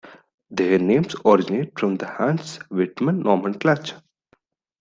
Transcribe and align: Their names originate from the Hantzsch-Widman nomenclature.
Their 0.49 0.79
names 0.79 1.13
originate 1.23 1.77
from 1.77 1.97
the 1.97 2.07
Hantzsch-Widman 2.07 3.21
nomenclature. 3.21 4.01